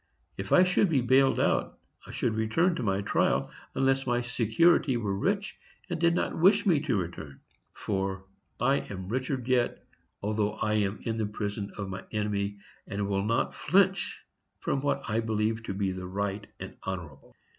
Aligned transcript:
If 0.35 0.51
I 0.51 0.63
should 0.63 0.89
be 0.89 0.99
bailed 1.01 1.39
out, 1.39 1.77
I 2.07 2.11
should 2.11 2.33
return 2.33 2.73
to 2.73 2.81
my 2.81 3.01
trial, 3.01 3.51
unless 3.75 4.07
my 4.07 4.19
security 4.19 4.97
were 4.97 5.15
rich, 5.15 5.59
and 5.91 5.99
did 6.01 6.15
not 6.15 6.35
wish 6.35 6.65
me 6.65 6.79
to 6.79 6.95
return; 6.97 7.41
for 7.75 8.25
I 8.59 8.77
am 8.77 9.09
Richard 9.09 9.47
yet, 9.47 9.85
although 10.23 10.53
I 10.53 10.73
am 10.73 11.01
in 11.03 11.17
the 11.19 11.27
prison 11.27 11.71
of 11.77 11.87
my 11.89 12.03
enemy, 12.11 12.57
and 12.87 13.07
will 13.09 13.23
not 13.23 13.53
flinch 13.53 14.19
from 14.59 14.81
what 14.81 15.03
I 15.07 15.19
believe 15.19 15.61
to 15.65 15.73
be 15.75 15.93
right 15.93 16.47
and 16.59 16.77
honorable. 16.81 17.35